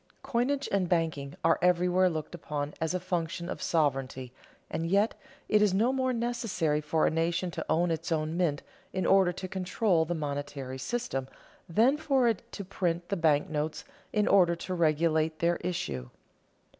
Coinage 0.23 0.67
and 0.71 0.89
banking 0.89 1.35
are 1.43 1.59
everywhere 1.61 2.09
looked 2.09 2.33
upon 2.33 2.73
as 2.81 2.95
a 2.95 2.99
function 2.99 3.47
of 3.47 3.61
sovereignty, 3.61 4.33
and 4.67 4.87
yet 4.87 5.13
it 5.47 5.61
is 5.61 5.75
no 5.75 5.93
more 5.93 6.11
necessary 6.11 6.81
for 6.81 7.05
a 7.05 7.11
nation 7.11 7.51
to 7.51 7.63
own 7.69 7.91
its 7.91 8.11
own 8.11 8.35
mint 8.35 8.63
in 8.93 9.05
order 9.05 9.31
to 9.31 9.47
control 9.47 10.03
the 10.03 10.15
monetary 10.15 10.79
system 10.79 11.27
than 11.69 11.97
for 11.97 12.27
it 12.27 12.41
to 12.51 12.65
print 12.65 13.09
the 13.09 13.15
bank 13.15 13.47
notes 13.47 13.85
in 14.11 14.27
order 14.27 14.55
to 14.55 14.73
regulate 14.73 15.37
their 15.37 15.57
issue. 15.57 16.09